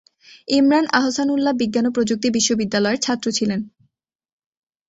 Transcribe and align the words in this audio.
ইমরান 0.47 0.85
আহসানউল্লাহ 0.93 1.53
বিজ্ঞান 1.61 1.85
ও 1.87 1.91
প্রযুক্তি 1.91 2.27
বিশ্ববিদ্যালয়ের 2.31 3.03
ছাত্র 3.05 3.27
ছিলেন। 3.37 3.59